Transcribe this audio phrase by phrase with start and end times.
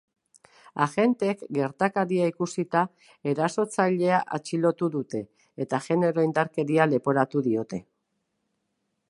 [0.85, 2.81] Agenteek gertakaria ikusita,
[3.33, 5.23] erasotzailea atxilotu dute,
[5.67, 7.83] eta genero-indarkeria leporatu diote.